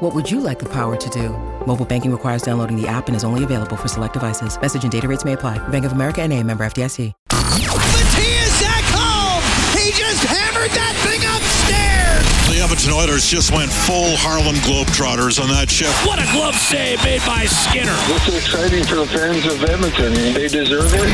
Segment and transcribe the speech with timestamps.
[0.00, 1.28] What would you like the power to do?
[1.66, 4.58] Mobile banking requires downloading the app and is only available for select devices.
[4.58, 5.58] Message and data rates may apply.
[5.68, 7.12] Bank of America and a member FDIC.
[7.30, 9.42] Matthias Ekholm!
[9.76, 12.24] He just hammered that thing upstairs!
[12.48, 15.92] The Edmonton Oilers just went full Harlem Globetrotters on that shift.
[16.06, 17.92] What a glove save made by Skinner.
[18.08, 20.14] This is exciting for the fans of Edmonton.
[20.32, 21.12] They deserve it.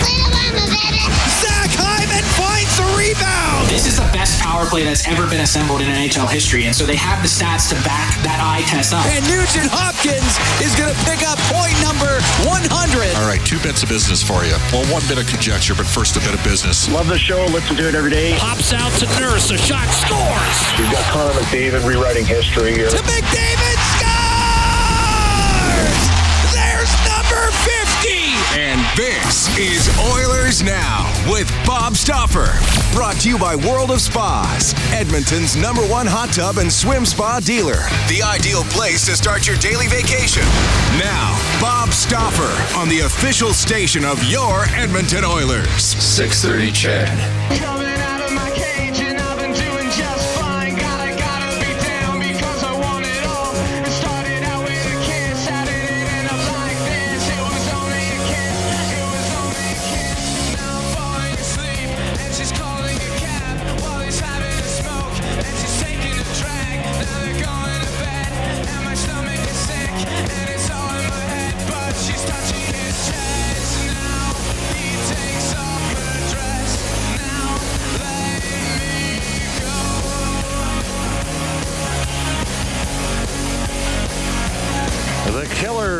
[4.67, 7.29] Best power play that's ever been assembled in NHL history, and so they have the
[7.29, 9.07] stats to back that eye test up.
[9.07, 13.17] And Nugent Hopkins is going to pick up point number 100.
[13.17, 14.57] All right, two bits of business for you.
[14.73, 16.89] Well, one bit of conjecture, but first a bit of business.
[16.91, 17.45] Love the show.
[17.51, 18.37] Listen to it every day.
[18.39, 19.51] Pops out to Nurse.
[19.51, 20.59] A shot scores.
[20.79, 22.91] We've got Connor McDavid rewriting history here.
[22.91, 24.17] To McDavid scores!
[26.53, 28.35] There's number 50.
[28.59, 32.53] And this is Oilers Now with Bob Stauffer.
[32.95, 37.41] Brought to you by World of Spas, Edmonton's number one hot tub and swim spa
[37.41, 37.83] dealer.
[38.09, 40.43] The ideal place to start your daily vacation.
[40.99, 45.83] Now, Bob Stauffer on the official station of your Edmonton Oilers.
[45.83, 47.86] 630 CHED.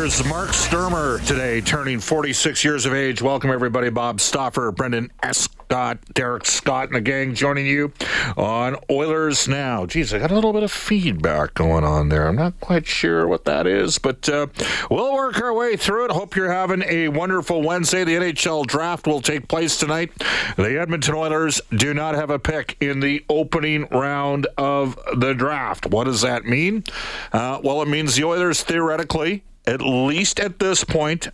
[0.07, 3.21] Killers, Mark Sturmer today, turning 46 years of age.
[3.21, 3.89] Welcome, everybody.
[3.89, 5.49] Bob Stauffer, Brendan S.
[5.67, 7.91] Scott, Derek Scott, and the gang joining you
[8.37, 9.85] on Oilers Now.
[9.85, 12.25] Geez, I got a little bit of feedback going on there.
[12.25, 14.47] I'm not quite sure what that is, but uh,
[14.89, 16.11] we'll work our way through it.
[16.11, 18.05] Hope you're having a wonderful Wednesday.
[18.05, 20.13] The NHL draft will take place tonight.
[20.55, 25.85] The Edmonton Oilers do not have a pick in the opening round of the draft.
[25.87, 26.85] What does that mean?
[27.33, 31.29] Uh, well, it means the Oilers theoretically, at least at this point,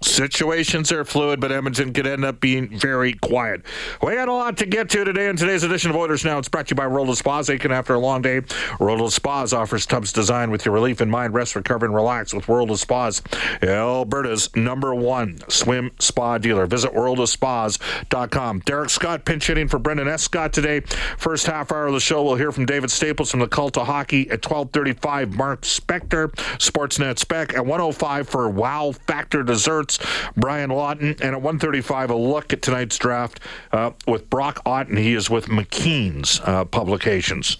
[0.00, 3.62] Situations are fluid, but Edmonton could end up being very quiet.
[4.02, 6.38] We got a lot to get to today in today's edition of Oilers Now.
[6.38, 7.50] It's brought to you by World of Spas.
[7.50, 8.42] Aching after a long day,
[8.78, 11.34] World of Spas offers tubs designed with your relief in mind.
[11.34, 13.22] Rest, recover, and relax with World of Spas,
[13.62, 16.66] Alberta's number one swim spa dealer.
[16.66, 18.60] Visit worldofspas.com.
[18.60, 20.16] Derek Scott pinch hitting for Brendan.
[20.18, 20.80] Scott today.
[21.16, 23.86] First half hour of the show, we'll hear from David Staples from the Cult of
[23.86, 25.34] Hockey at 12:35.
[25.34, 29.42] Mark Spector, Sportsnet Spec at 105 for Wow Factor
[29.88, 30.32] Desserts.
[30.36, 33.40] Brian Lawton, and at 135, a look at tonight's draft
[33.72, 34.96] uh, with Brock Otten.
[34.96, 37.56] He is with McKeen's uh, Publications.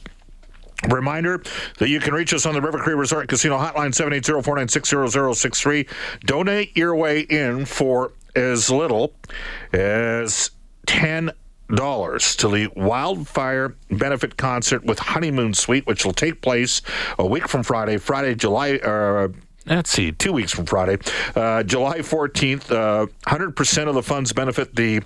[0.89, 1.43] Reminder
[1.79, 5.89] that you can reach us on the River Cree Resort Casino hotline 780-496-0063.
[6.21, 9.13] Donate your way in for as little
[9.73, 10.53] as
[10.87, 11.33] 10
[11.75, 16.81] dollars to the wildfire benefit concert with honeymoon suite which will take place
[17.19, 19.29] a week from friday friday july uh,
[19.69, 20.99] let's see, two weeks from Friday,
[21.37, 22.71] uh, July 14th.
[22.71, 25.01] Uh, 100% of the funds benefit the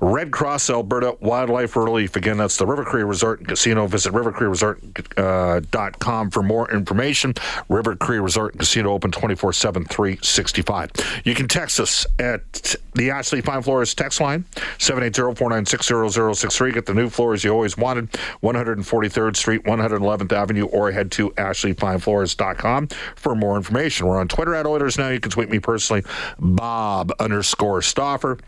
[0.00, 2.16] Red Cross Alberta Wildlife Relief.
[2.16, 3.86] Again, that's the River Cree Resort and Casino.
[3.86, 7.34] Visit rivercreeresort.com uh, for more information.
[7.68, 10.90] River Cree Resort and Casino open 24 7, 365.
[11.24, 14.44] You can text us at the Ashley Fine Floors text line,
[14.78, 16.72] 780 496 0063.
[16.72, 18.10] Get the new floors you always wanted,
[18.42, 24.03] 143rd Street, 111th Avenue, or head to ashleyfinefloors.com for more information.
[24.04, 25.08] We're on Twitter at Oilers now.
[25.08, 26.02] You can tweet me personally,
[26.38, 28.38] Bob underscore Stauffer.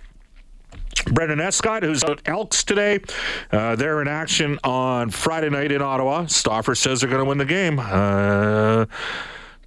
[1.12, 3.00] Brendan Escott, who's at Elks today.
[3.52, 6.26] Uh, they're in action on Friday night in Ottawa.
[6.26, 7.78] Stauffer says they're going to win the game.
[7.78, 8.86] Uh,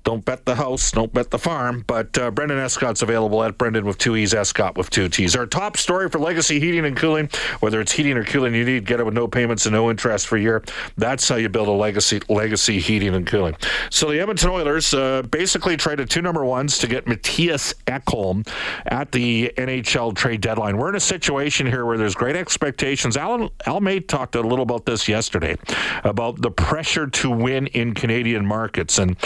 [0.03, 1.83] don't bet the house, don't bet the farm.
[1.85, 5.35] But uh, Brendan Escott's available at Brendan with two E's, Escott with two T's.
[5.35, 7.29] Our top story for Legacy Heating and Cooling,
[7.59, 10.27] whether it's heating or cooling, you need get it with no payments and no interest
[10.27, 10.63] for a year.
[10.97, 13.55] That's how you build a legacy legacy heating and cooling.
[13.89, 18.47] So the Edmonton Oilers uh, basically traded two number ones to get Matthias Ekholm
[18.87, 20.77] at the NHL trade deadline.
[20.77, 23.17] We're in a situation here where there's great expectations.
[23.17, 25.57] Alan Al May talked a little about this yesterday
[26.03, 29.17] about the pressure to win in Canadian markets and.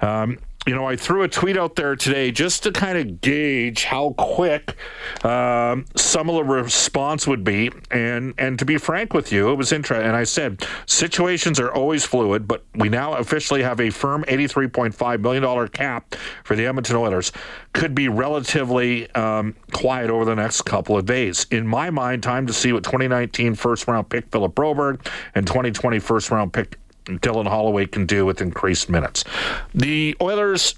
[0.00, 0.31] Um,
[0.66, 4.14] you know, I threw a tweet out there today just to kind of gauge how
[4.16, 4.76] quick
[5.24, 9.56] um, some of the response would be, and and to be frank with you, it
[9.56, 10.06] was interesting.
[10.06, 14.68] And I said situations are always fluid, but we now officially have a firm eighty-three
[14.68, 16.14] point five million dollar cap
[16.44, 17.32] for the Edmonton Oilers.
[17.72, 21.46] Could be relatively um, quiet over the next couple of days.
[21.50, 25.04] In my mind, time to see what 2019 first round pick Philip Broberg
[25.34, 29.24] and 2020 first round pick Dylan Holloway can do with increased minutes.
[29.74, 30.74] The Oilers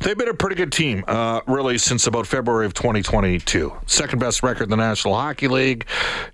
[0.00, 3.72] They've been a pretty good team, uh, really, since about February of 2022.
[3.86, 5.86] Second best record in the National Hockey League.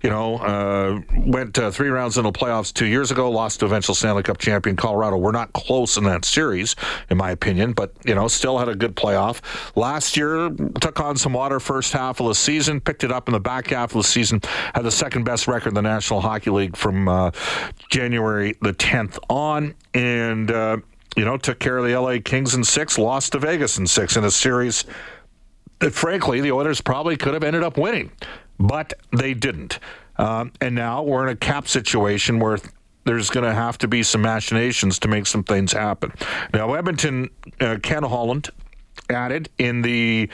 [0.03, 3.65] You know, uh, went uh, three rounds in the playoffs two years ago, lost to
[3.65, 5.17] eventual Stanley Cup champion Colorado.
[5.17, 6.75] We're not close in that series,
[7.09, 9.41] in my opinion, but, you know, still had a good playoff.
[9.75, 10.49] Last year,
[10.81, 13.67] took on some water first half of the season, picked it up in the back
[13.71, 14.41] half of the season,
[14.73, 17.31] had the second best record in the National Hockey League from uh,
[17.89, 19.73] January the 10th on.
[19.93, 20.77] And, uh,
[21.15, 24.17] you know, took care of the LA Kings in six, lost to Vegas in six
[24.17, 24.85] in a series
[25.79, 28.11] that, frankly, the Oilers probably could have ended up winning,
[28.59, 29.79] but they didn't.
[30.17, 32.59] Um, and now we're in a cap situation where
[33.05, 36.11] there's going to have to be some machinations to make some things happen.
[36.53, 37.29] Now, Edmonton,
[37.59, 38.49] uh, Ken Holland
[39.09, 40.29] added in the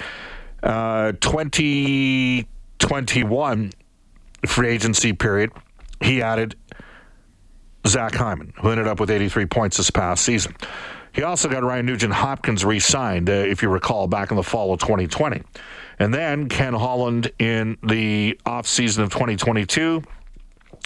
[0.64, 3.72] uh, 2021
[4.46, 5.52] free agency period,
[6.02, 6.56] he added
[7.88, 10.56] Zach Hyman, who ended up with 83 points this past season.
[11.14, 14.44] He also got Ryan Nugent Hopkins re signed, uh, if you recall, back in the
[14.44, 15.44] fall of 2020.
[16.00, 20.04] And then Ken Holland in the offseason of 2022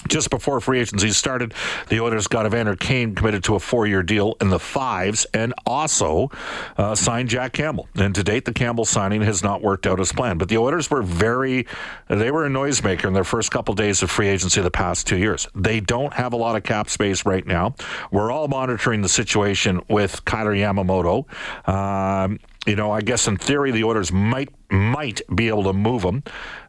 [0.08, 1.54] just before free agency started,
[1.90, 6.30] the Oilers got Evander Kane committed to a four-year deal in the fives, and also
[6.78, 7.88] uh, signed Jack Campbell.
[7.96, 10.40] And to date, the Campbell signing has not worked out as planned.
[10.40, 11.68] But the Oilers were very,
[12.08, 15.18] they were a noisemaker in their first couple days of free agency the past two
[15.18, 15.48] years.
[15.56, 17.76] They don't have a lot of cap space right now.
[18.12, 21.26] We're all monitoring the situation with Kailer Yamamoto.
[21.68, 26.04] Um, you know, I guess in theory the Oilers might might be able to move
[26.04, 26.24] him,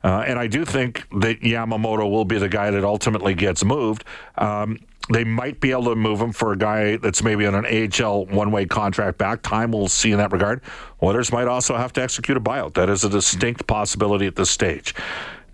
[0.05, 4.05] uh, and I do think that Yamamoto will be the guy that ultimately gets moved.
[4.37, 4.79] Um,
[5.09, 8.27] they might be able to move him for a guy that's maybe on an AHL
[8.27, 9.41] one-way contract back.
[9.43, 10.61] Time we'll see in that regard.
[11.03, 12.75] Oilers might also have to execute a buyout.
[12.75, 14.95] That is a distinct possibility at this stage.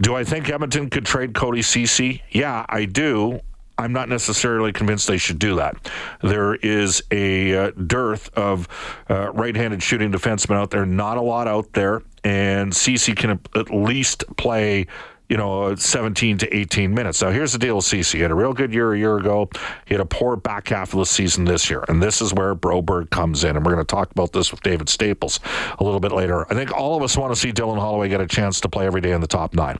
[0.00, 2.23] Do I think Edmonton could trade Cody Ceci?
[2.31, 3.41] Yeah, I do.
[3.82, 5.90] I'm not necessarily convinced they should do that.
[6.23, 8.69] There is a uh, dearth of
[9.11, 10.87] uh, right-handed shooting defensemen out there.
[10.87, 14.87] Not a lot out there, and Ceci can at least play
[15.32, 17.23] you know, 17 to 18 minutes.
[17.23, 18.19] Now, here's the deal with Ceci.
[18.19, 19.49] He had a real good year a year ago.
[19.87, 21.82] He had a poor back half of the season this year.
[21.88, 23.56] And this is where Broberg comes in.
[23.56, 25.40] And we're going to talk about this with David Staples
[25.79, 26.44] a little bit later.
[26.52, 28.84] I think all of us want to see Dylan Holloway get a chance to play
[28.84, 29.79] every day in the top nine,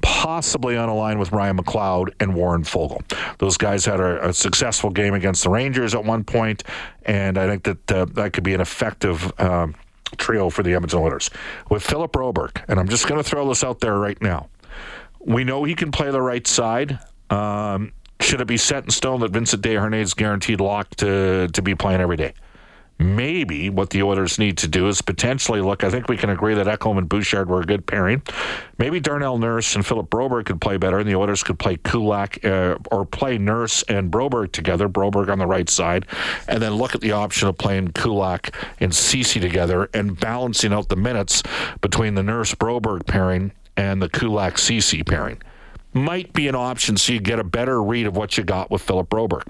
[0.00, 3.02] possibly on a line with Ryan McLeod and Warren Foegele.
[3.36, 6.64] Those guys had a, a successful game against the Rangers at one point,
[7.04, 9.38] and I think that uh, that could be an effective.
[9.38, 9.74] Um,
[10.16, 11.28] trio for the Edmonton Oilers
[11.70, 14.48] with Philip Broberg, and I'm just going to throw this out there right now.
[15.24, 16.98] We know he can play the right side.
[17.30, 21.62] Um, should it be set in stone that Vincent Desharnais is guaranteed locked to, to
[21.62, 22.34] be playing every day?
[22.96, 25.82] Maybe what the Oilers need to do is potentially look.
[25.82, 28.22] I think we can agree that Ekholm and Bouchard were a good pairing.
[28.78, 32.44] Maybe Darnell Nurse and Philip Broberg could play better, and the Oilers could play Kulak
[32.44, 36.06] uh, or play Nurse and Broberg together, Broberg on the right side,
[36.46, 40.88] and then look at the option of playing Kulak and Ceci together and balancing out
[40.88, 41.42] the minutes
[41.80, 45.40] between the Nurse Broberg pairing and the Kulak Ceci pairing.
[45.92, 48.82] Might be an option so you get a better read of what you got with
[48.82, 49.44] Philip Broberg.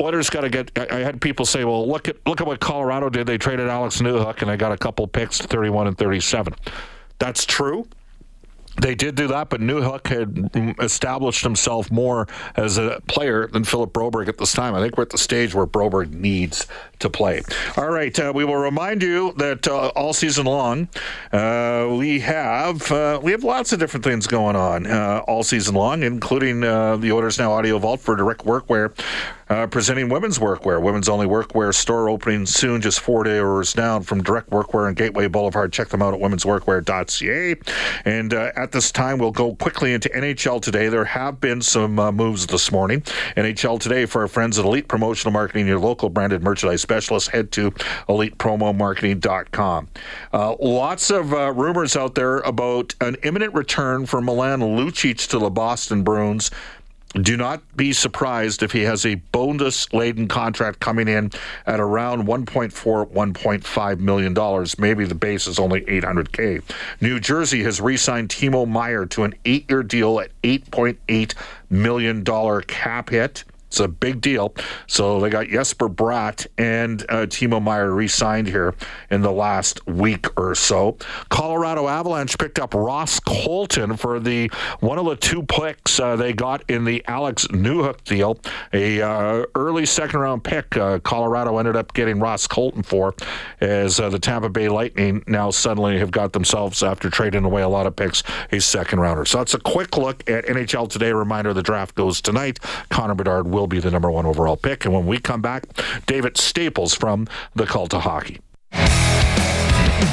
[0.00, 0.76] Oilers got to get.
[0.76, 3.26] I had people say, "Well, look at look at what Colorado did.
[3.26, 6.54] They traded Alex Newhook, and they got a couple picks, 31 and 37."
[7.18, 7.86] That's true.
[8.80, 12.26] They did do that, but Newhook had established himself more
[12.56, 14.74] as a player than Philip Broberg at this time.
[14.74, 16.66] I think we're at the stage where Broberg needs
[16.98, 17.42] to play.
[17.76, 20.88] All right, uh, we will remind you that uh, all season long
[21.32, 25.74] uh, we have uh, we have lots of different things going on uh, all season
[25.74, 28.92] long, including uh, the Oilers Now Audio Vault for direct workwear
[29.48, 30.80] uh, presenting women's workwear.
[30.82, 35.28] Women's only workwear store opening soon, just four doors down from Direct Workwear and Gateway
[35.28, 35.72] Boulevard.
[35.72, 37.56] Check them out at womensworkwear.ca.
[38.04, 40.88] And uh, at this time, we'll go quickly into NHL today.
[40.88, 43.02] There have been some uh, moves this morning.
[43.36, 47.28] NHL today for our friends at Elite Promotional Marketing, your local branded merchandise specialist.
[47.30, 47.70] Head to
[48.08, 49.88] elitepromomarketing.com.
[50.32, 55.38] Uh, lots of uh, rumors out there about an imminent return for Milan Lucic to
[55.38, 56.50] the Boston Bruins.
[57.14, 61.30] Do not be surprised if he has a bonus laden contract coming in
[61.64, 64.78] at around 1.4, 1.5 million dollars.
[64.80, 66.62] Maybe the base is only 800k.
[67.00, 71.34] New Jersey has re-signed Timo Meier to an eight-year deal at 8.8
[71.70, 73.44] million dollar cap hit.
[73.74, 74.54] It's a big deal.
[74.86, 78.72] So they got Jesper Bratt and uh, Timo Meier re signed here
[79.10, 80.96] in the last week or so.
[81.28, 86.32] Colorado Avalanche picked up Ross Colton for the one of the two picks uh, they
[86.32, 88.38] got in the Alex Newhook deal.
[88.72, 90.76] A uh, early second round pick.
[90.76, 93.12] Uh, Colorado ended up getting Ross Colton for
[93.60, 97.68] as uh, the Tampa Bay Lightning now suddenly have got themselves, after trading away a
[97.68, 99.24] lot of picks, a second rounder.
[99.24, 101.12] So that's a quick look at NHL Today.
[101.12, 102.60] Reminder the draft goes tonight.
[102.90, 104.84] Connor Bedard will will be the number one overall pick.
[104.84, 105.64] And when we come back,
[106.04, 108.40] David Staples from the Cult of Hockey.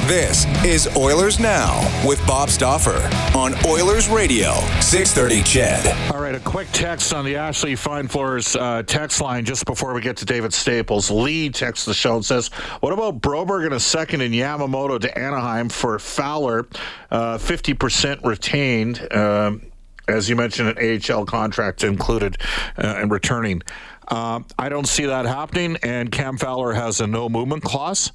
[0.06, 2.98] This is Oilers Now with Bob Stauffer
[3.36, 6.12] on Oilers Radio, 630 CHED.
[6.14, 9.92] All right, a quick text on the Ashley Fine Floors uh, text line just before
[9.92, 11.10] we get to David Staples.
[11.10, 12.48] Lee texts the show and says,
[12.80, 16.66] What about Broberg in a second and Yamamoto to Anaheim for Fowler?
[17.10, 19.12] Uh, 50% retained.
[19.12, 19.71] Um,
[20.12, 22.36] as you mentioned, an AHL contract included
[22.78, 23.62] uh, and returning.
[24.08, 28.12] Uh, I don't see that happening, and Cam Fowler has a no movement clause,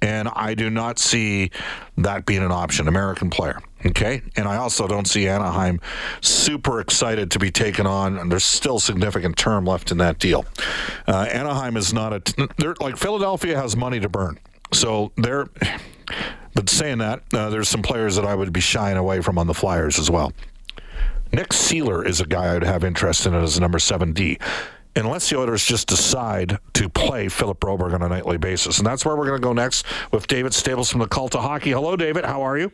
[0.00, 1.50] and I do not see
[1.96, 2.86] that being an option.
[2.86, 5.80] American player, okay, and I also don't see Anaheim
[6.20, 8.18] super excited to be taken on.
[8.18, 10.44] And there's still significant term left in that deal.
[11.06, 12.48] Uh, Anaheim is not a.
[12.58, 14.38] They're like Philadelphia has money to burn,
[14.72, 15.46] so they're.
[16.54, 19.46] But saying that, uh, there's some players that I would be shying away from on
[19.46, 20.34] the Flyers as well.
[21.32, 24.38] Nick Seeler is a guy I'd have interest in as number 7D.
[24.94, 28.76] Unless the Oilers just decide to play Philip Broberg on a nightly basis.
[28.76, 31.40] And that's where we're going to go next with David Staples from the Cult of
[31.40, 31.70] Hockey.
[31.70, 32.26] Hello, David.
[32.26, 32.70] How are you?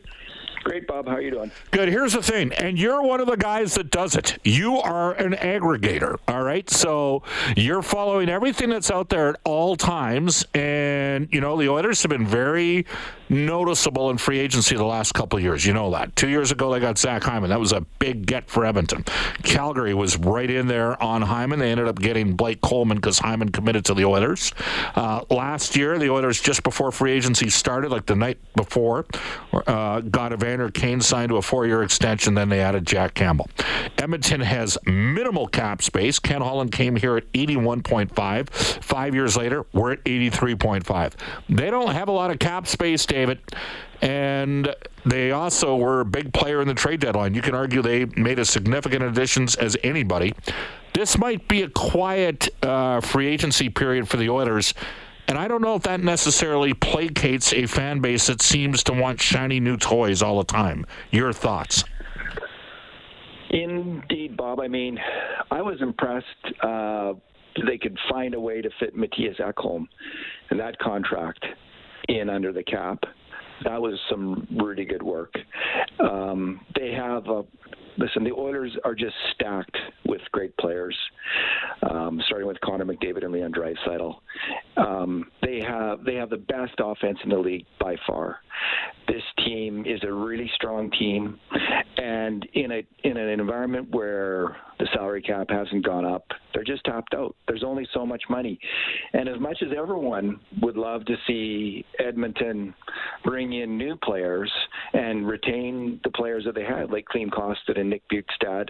[0.65, 1.07] Great, Bob.
[1.07, 1.51] How are you doing?
[1.71, 1.87] Good.
[1.87, 4.37] Here's the thing, and you're one of the guys that does it.
[4.43, 6.69] You are an aggregator, all right?
[6.69, 7.23] So
[7.55, 12.09] you're following everything that's out there at all times, and you know the Oilers have
[12.09, 12.85] been very
[13.29, 15.65] noticeable in free agency the last couple years.
[15.65, 16.15] You know that.
[16.15, 17.49] Two years ago, they got Zach Hyman.
[17.49, 19.05] That was a big get for Edmonton.
[19.43, 21.59] Calgary was right in there on Hyman.
[21.59, 24.51] They ended up getting Blake Coleman because Hyman committed to the Oilers.
[24.95, 29.05] Uh, last year, the Oilers, just before free agency started, like the night before,
[29.67, 32.33] uh, got Evander Kane signed to a four year extension.
[32.33, 33.49] Then they added Jack Campbell.
[33.97, 36.19] Edmonton has minimal cap space.
[36.19, 38.49] Ken Holland came here at 81.5.
[38.49, 41.13] Five years later, we're at 83.5.
[41.49, 43.39] They don't have a lot of cap space, Dave David.
[44.01, 44.73] And
[45.05, 47.33] they also were a big player in the trade deadline.
[47.33, 50.33] You can argue they made as significant additions as anybody.
[50.93, 54.73] This might be a quiet uh, free agency period for the Oilers.
[55.27, 59.21] And I don't know if that necessarily placates a fan base that seems to want
[59.21, 60.85] shiny new toys all the time.
[61.11, 61.83] Your thoughts?
[63.51, 64.59] Indeed, Bob.
[64.59, 64.97] I mean,
[65.51, 66.25] I was impressed
[66.63, 67.13] uh,
[67.67, 69.87] they could find a way to fit Matthias Ekholm
[70.51, 71.45] in that contract
[72.09, 72.99] in under the cap.
[73.63, 75.33] That was some really good work.
[75.99, 77.43] Um, they have a
[77.97, 78.23] listen.
[78.23, 80.97] The Oilers are just stacked with great players,
[81.89, 84.15] um, starting with Connor McDavid and Leon Draisaitl.
[84.77, 88.37] Um, they have they have the best offense in the league by far.
[89.09, 91.39] This team is a really strong team,
[91.97, 96.83] and in a in an environment where the salary cap hasn't gone up, they're just
[96.83, 97.35] tapped out.
[97.47, 98.59] There's only so much money,
[99.13, 102.75] and as much as everyone would love to see Edmonton
[103.23, 104.51] bring in new players
[104.93, 108.69] and retain the players that they had, like Klim Kostin and Nick Bjugstad,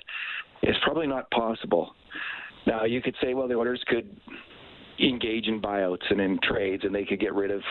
[0.61, 1.95] it's probably not possible.
[2.65, 4.09] Now you could say, well, the Oilers could
[5.01, 7.61] engage in buyouts and in trades, and they could get rid of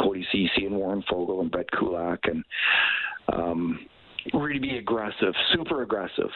[0.00, 2.44] Cody Ceci and Warren Foegele and Brett Kulak and
[3.32, 3.78] um,
[4.32, 6.30] really be aggressive, super aggressive,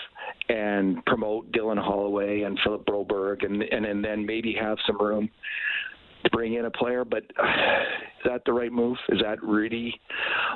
[0.48, 5.28] and promote Dylan Holloway and Philip Broberg, and and, and then maybe have some room
[6.24, 7.04] to bring in a player.
[7.04, 8.96] But uh, is that the right move?
[9.08, 9.98] Is that really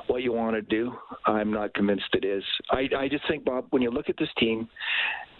[0.06, 0.92] what you want to do?
[1.26, 2.44] I'm not convinced it is.
[2.70, 4.68] I I just think Bob, when you look at this team,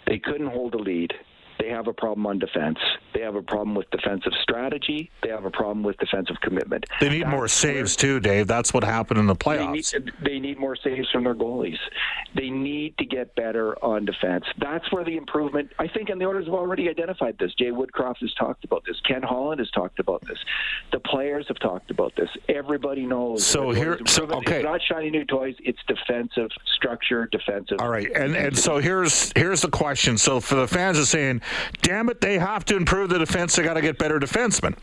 [0.07, 1.11] they couldn't hold a lead
[1.59, 2.77] they have a problem on defense.
[3.13, 5.09] They have a problem with defensive strategy.
[5.23, 6.85] They have a problem with defensive commitment.
[6.99, 8.47] They need That's more saves too, Dave.
[8.47, 9.91] That's what happened in the playoffs.
[9.91, 11.77] They need, they need, more saves from their goalies.
[12.35, 14.45] They need to get better on defense.
[14.59, 15.71] That's where the improvement.
[15.77, 17.53] I think, and the owners have already identified this.
[17.59, 18.95] Jay Woodcroft has talked about this.
[19.07, 20.37] Ken Holland has talked about this.
[20.91, 22.29] The players have talked about this.
[22.49, 23.45] Everybody knows.
[23.45, 25.55] So here, so okay, it's not shiny new toys.
[25.59, 27.77] It's defensive structure, defensive.
[27.79, 30.17] All right, and and so here's here's the question.
[30.17, 31.41] So for the fans are saying,
[31.81, 33.55] damn it, they have to improve the defense.
[33.55, 34.75] They got to get better defensemen.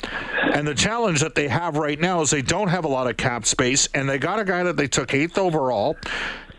[0.54, 3.16] And the challenge that they have right now is they don't have a lot of
[3.16, 5.96] cap space, and they got a guy that they took eighth overall.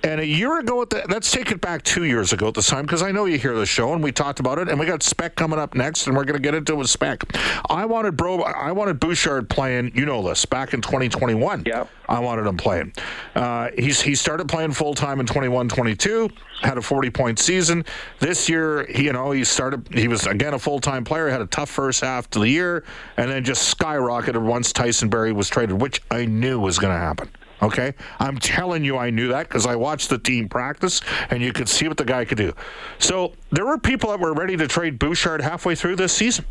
[0.05, 2.67] And a year ago, at the, let's take it back two years ago at this
[2.67, 4.85] time, because I know you hear the show and we talked about it, and we
[4.85, 7.23] got Spec coming up next, and we're going to get into it with Spec.
[7.71, 9.93] I wanted Bro, I wanted Bouchard playing.
[9.95, 11.63] You know this back in 2021.
[11.65, 12.93] Yeah, I wanted him playing.
[13.33, 16.29] Uh, he's he started playing full time in 21, 22.
[16.61, 17.83] Had a 40 point season.
[18.19, 19.87] This year, he, you know, he started.
[19.91, 21.29] He was again a full time player.
[21.29, 22.83] Had a tough first half of the year,
[23.17, 26.99] and then just skyrocketed once Tyson Barrie was traded, which I knew was going to
[26.99, 27.31] happen.
[27.61, 31.53] Okay, I'm telling you, I knew that because I watched the team practice, and you
[31.53, 32.53] could see what the guy could do.
[32.99, 36.45] So there were people that were ready to trade Bouchard halfway through this season.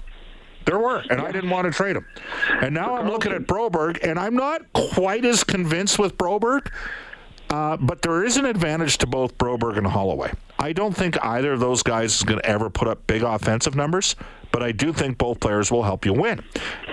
[0.64, 2.06] There were, and I didn't want to trade him.
[2.62, 6.70] And now I'm looking at Broberg, and I'm not quite as convinced with Broberg.
[7.50, 10.32] Uh, but there is an advantage to both Broberg and Holloway.
[10.58, 13.76] I don't think either of those guys is going to ever put up big offensive
[13.76, 14.16] numbers,
[14.54, 16.40] but I do think both players will help you win.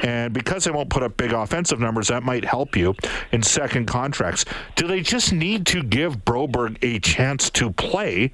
[0.01, 2.95] And because they won't put up big offensive numbers, that might help you
[3.31, 4.45] in second contracts.
[4.75, 8.31] Do they just need to give Broberg a chance to play?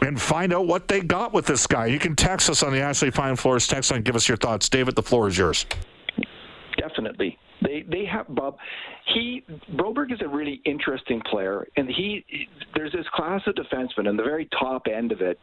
[0.00, 1.86] and find out what they got with this guy.
[1.86, 4.02] You can text us on the Ashley Fine Floors text line.
[4.02, 4.68] Give us your thoughts.
[4.68, 5.66] David, the floor is yours.
[6.76, 7.27] Definitely.
[8.08, 8.56] Have Bob.
[9.14, 12.24] He Broberg is a really interesting player, and he
[12.74, 15.38] there's this class of defensemen, and the very top end of it,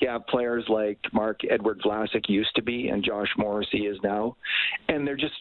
[0.00, 4.36] you have players like Marc-Edouard Vlasic used to be, and Josh Morrissey is now,
[4.88, 5.34] and they're just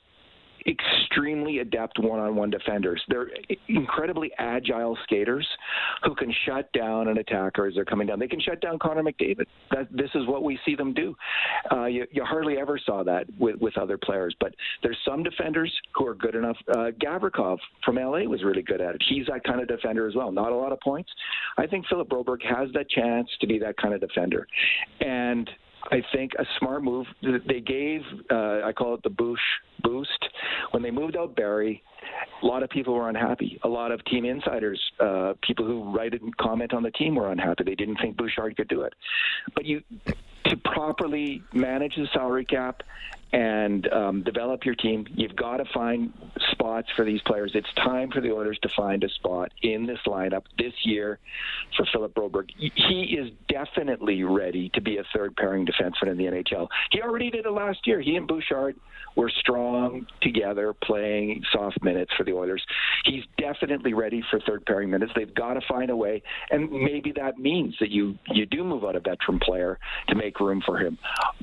[0.68, 3.02] extremely adept one-on-one defenders.
[3.08, 3.30] They're
[3.68, 5.48] incredibly agile skaters
[6.04, 8.20] who can shut down an attacker as they're coming down.
[8.20, 9.46] They can shut down Connor McDavid.
[9.72, 11.16] That this is what we see them do.
[11.72, 15.74] Uh, you, you, hardly ever saw that with, with other players, but there's some defenders
[15.96, 16.58] who are good enough.
[16.70, 19.04] Uh, Gavrikov from LA was really good at it.
[19.10, 20.32] He's that kind of defender as well.
[20.32, 21.10] Not a lot of points.
[21.58, 24.48] I think Philip Broberg has that chance to be that kind of defender,
[25.00, 25.50] and
[25.92, 27.08] I think a smart move.
[27.22, 29.40] They gave, uh, I call it the Bouch
[29.82, 30.30] boost.
[30.72, 31.84] When they moved out Barrie,
[32.42, 33.60] a lot of people were unhappy.
[33.64, 37.32] A lot of team insiders, uh, people who write and comment on the team, were
[37.32, 37.64] unhappy.
[37.64, 38.94] They didn't think Bouchard could do it.
[39.56, 39.82] But you,
[40.46, 42.84] to properly manage the salary cap
[43.32, 46.14] and um, develop your team, you've got to find
[46.52, 47.52] spots for these players.
[47.54, 51.20] It's time for the Oilers to find a spot in this lineup this year
[51.78, 52.50] for Philip Broberg.
[52.58, 56.68] He is definitely ready to be a third pairing defenseman in the NHL.
[56.92, 58.02] He already did it last year.
[58.02, 58.76] He and Bouchard
[59.16, 62.66] were strong together playing soft minutes for the Oilers.
[63.06, 65.12] He's definitely ready for third pairing minutes.
[65.16, 68.84] They've got to find a way, and maybe that means that you you do move
[68.84, 70.98] out a veteran player to make room for him,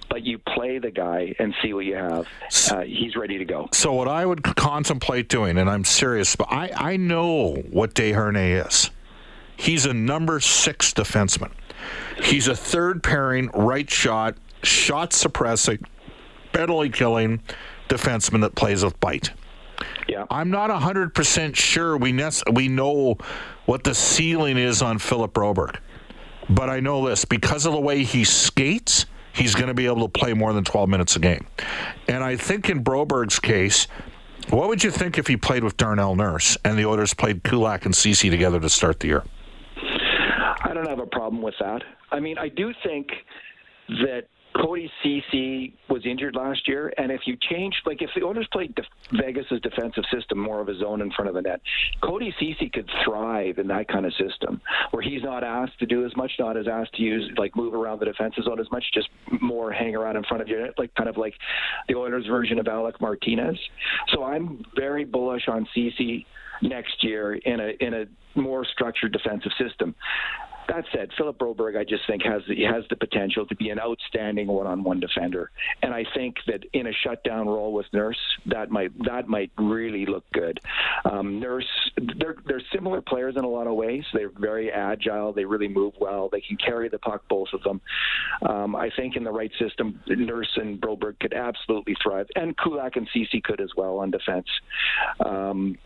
[0.09, 2.27] but you play the guy and see what you have.
[2.71, 3.69] Uh, he's ready to go.
[3.73, 8.67] So what I would contemplate doing, and I'm serious, but I I know what Desharnais
[8.67, 8.91] is.
[9.57, 11.51] He's a number six defenseman.
[12.21, 15.85] He's a third pairing right shot, shot suppressing
[16.53, 17.41] penalty killing
[17.89, 19.31] defenseman that plays with bite.
[20.09, 20.25] Yeah.
[20.31, 23.19] I'm not 100% sure we ne- we know
[23.67, 25.77] what the ceiling is on Philip Broberg.
[26.49, 29.05] But I know this because of the way he skates,
[29.37, 31.47] he's going to be able to play more than 12 minutes a game.
[32.09, 33.87] And I think in Broberg's case,
[34.51, 37.85] what would you think if he played with Darnell Nurse and the Oilers played Kulak
[37.85, 39.25] and Ceci together to start the year?
[40.63, 41.83] I don't have a problem with that.
[42.11, 43.09] I mean, I do think
[43.89, 44.25] that
[44.61, 48.75] Cody Ceci was injured last year, and if you change, like if the Oilers played
[48.75, 51.61] def- Vegas's defensive system more of a zone in front of the net,
[52.03, 56.07] Cody Ceci could thrive in that kind of system where he's not asked to do
[56.07, 58.85] as much, not as asked to use like move around the defensive zone as much,
[58.95, 59.09] just
[59.41, 61.35] more hang around in front of you, like kind of like
[61.89, 63.59] the Oilers version of Alec Martinez.
[64.09, 66.27] So I'm very bullish on Ceci
[66.63, 68.05] next year in a in a
[68.39, 69.95] more structured defensive system.
[70.69, 73.79] That said, Philip Broberg, I just think has the, has the potential to be an
[73.79, 75.51] outstanding one-on-one defender,
[75.83, 80.07] and I think that in a shutdown role with Nurse, that might that might really
[80.07, 80.59] look good.
[81.11, 81.67] Um, Nurse,
[82.19, 84.05] they're they're similar players in a lot of ways.
[84.13, 85.33] They're very agile.
[85.33, 86.29] They really move well.
[86.31, 87.81] They can carry the puck, both of them.
[88.49, 92.97] Um, I think in the right system, Nurse and Broberg could absolutely thrive, and Kulak
[92.97, 94.49] and Ceci could as well on defense.
[95.25, 95.79] Um,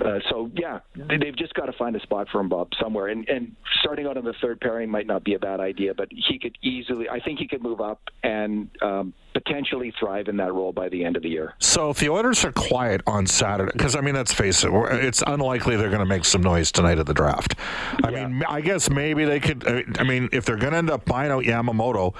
[0.00, 3.08] uh, so yeah, they've just got to find a spot for him, Bob, somewhere.
[3.08, 6.08] And and starting out in the third pairing might not be a bad idea, but
[6.10, 7.08] he could easily.
[7.08, 11.04] I think he could move up and um, potentially thrive in that role by the
[11.04, 11.54] end of the year.
[11.58, 15.22] So if the Oilers are quiet on Saturday, because I mean, let's face it, it's
[15.26, 17.54] unlikely they're going to make some noise tonight at the draft.
[18.02, 18.26] I yeah.
[18.26, 19.64] mean, I guess maybe they could.
[19.98, 22.14] I mean, if they're going to end up buying out Yamamoto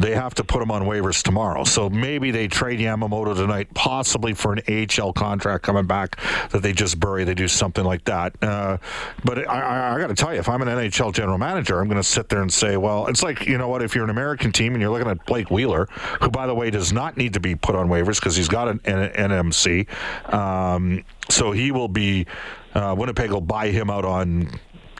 [0.00, 1.64] they have to put him on waivers tomorrow.
[1.64, 6.16] So maybe they trade Yamamoto tonight, possibly for an AHL contract coming back
[6.50, 7.24] that they just bury.
[7.24, 8.34] They do something like that.
[8.42, 8.78] Uh,
[9.24, 11.88] but I, I, I got to tell you, if I'm an NHL general manager, I'm
[11.88, 14.10] going to sit there and say, well, it's like, you know what, if you're an
[14.10, 15.86] American team and you're looking at Blake Wheeler,
[16.20, 18.68] who, by the way, does not need to be put on waivers because he's got
[18.68, 20.32] an, an NMC.
[20.32, 22.26] Um, so he will be,
[22.74, 24.50] uh, Winnipeg will buy him out on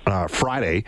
[0.07, 0.85] uh, Friday.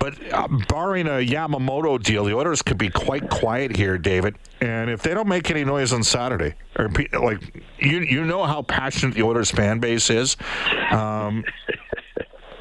[0.00, 4.34] But uh, barring a Yamamoto deal, the Oilers could be quite quiet here, David.
[4.62, 6.88] And if they don't make any noise on Saturday, or
[7.20, 10.38] like you, you know how passionate the Oilers fan base is.
[10.90, 11.44] Um,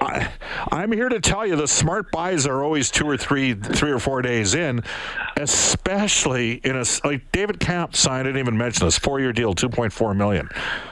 [0.02, 0.32] I,
[0.72, 4.00] am here to tell you the smart buys are always two or three, three or
[4.00, 4.84] four days in,
[5.38, 8.28] especially in a like David Kämpf signed.
[8.28, 10.50] I didn't even mention this four-year deal, 2.4 million.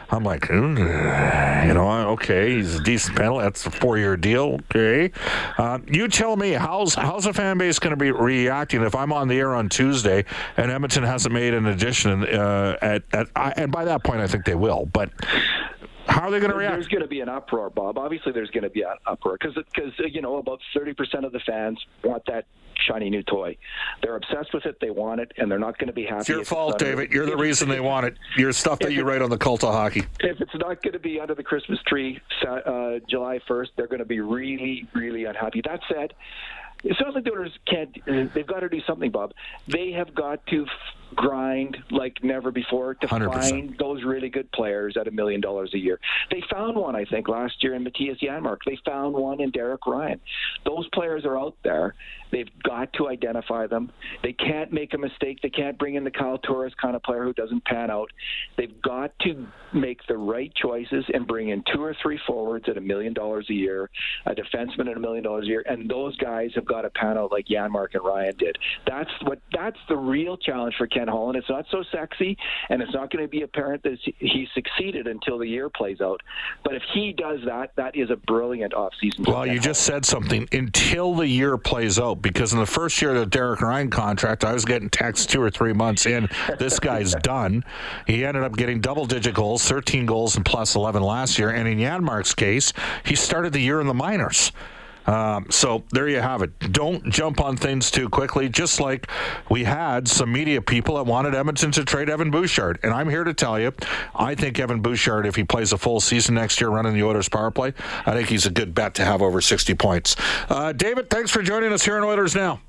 [0.09, 3.43] I'm like, you know, okay, he's a decent penalty.
[3.43, 4.59] That's a four-year deal.
[4.71, 5.11] Okay,
[5.57, 9.11] uh, you tell me how's how's the fan base going to be reacting if I'm
[9.11, 13.71] on the air on Tuesday and Edmonton hasn't made an addition uh, at, at and
[13.71, 15.09] by that point I think they will, but
[16.07, 16.75] how are they going to react?
[16.75, 17.97] There's going to be an uproar, Bob.
[17.97, 21.39] Obviously, there's going to be an uproar because because you know about 30% of the
[21.39, 22.45] fans want that
[22.87, 23.57] shiny new toy.
[24.01, 24.77] They're obsessed with it.
[24.79, 26.19] They want it, and they're not going to be happy.
[26.19, 27.11] It's your fault, David.
[27.11, 28.17] You're the reason they want it.
[28.37, 30.03] Your stuff that you write on the cult of hockey.
[30.19, 33.99] If it's not going to be under the Christmas tree uh, July 1st, they're going
[33.99, 35.61] to be really, really unhappy.
[35.65, 36.13] That said,
[36.83, 38.33] it sounds like the owners can't.
[38.33, 39.33] They've got to do something, Bob.
[39.67, 40.65] They have got to
[41.15, 43.33] grind like never before to 100%.
[43.33, 45.99] find those really good players at a million dollars a year.
[46.31, 48.57] They found one, I think, last year in Matthias Janmark.
[48.65, 50.19] They found one in Derek Ryan.
[50.65, 51.95] Those players are out there.
[52.31, 53.91] They've got to identify them.
[54.21, 55.39] They can't make a mistake.
[55.41, 58.11] They can't bring in the Kyle Turris kind of player who doesn't pan out.
[58.57, 62.77] They've got to make the right choices and bring in two or three forwards at
[62.77, 63.89] a million dollars a year,
[64.25, 67.17] a defenseman at a million dollars a year, and those guys have got to pan
[67.17, 68.57] out like Janmark and Ryan did.
[68.85, 69.39] That's what.
[69.53, 71.37] That's the real challenge for Ken Holland.
[71.37, 72.35] It's not so sexy,
[72.69, 76.21] and it's not going to be apparent that he succeeded until the year plays out.
[76.63, 79.27] But if he does that, that is a brilliant offseason.
[79.27, 79.61] Well, you Holland.
[79.61, 80.47] just said something.
[80.51, 84.43] Until the year plays out, because in the first year of the Derek Ryan contract,
[84.43, 86.29] I was getting texts two or three months in.
[86.57, 87.63] This guy's done.
[88.07, 91.51] He ended up getting double-digit goals, 13 goals and plus 11 last year.
[91.51, 92.73] And in Janmark's case,
[93.05, 94.51] he started the year in the minors.
[95.07, 96.59] Um, so there you have it.
[96.71, 98.49] Don't jump on things too quickly.
[98.49, 99.07] Just like
[99.49, 103.23] we had some media people that wanted Edmonton to trade Evan Bouchard, and I'm here
[103.23, 103.71] to tell you,
[104.13, 107.29] I think Evan Bouchard, if he plays a full season next year running the Oilers
[107.29, 107.73] power play,
[108.05, 110.15] I think he's a good bet to have over 60 points.
[110.49, 112.59] Uh, David, thanks for joining us here on Oilers Now.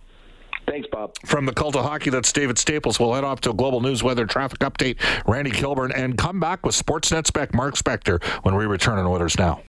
[0.66, 1.14] Thanks, Bob.
[1.24, 3.00] From the Cult of Hockey, that's David Staples.
[3.00, 5.00] We'll head off to a global news weather traffic update.
[5.26, 9.38] Randy Kilburn, and come back with Sportsnet spec Mark Spector when we return on Oilers
[9.38, 9.62] Now.